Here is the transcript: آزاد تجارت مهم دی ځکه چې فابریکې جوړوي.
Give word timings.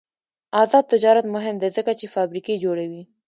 آزاد 0.61 0.85
تجارت 0.93 1.25
مهم 1.35 1.55
دی 1.61 1.69
ځکه 1.77 1.91
چې 1.99 2.11
فابریکې 2.15 2.55
جوړوي. 2.63 3.03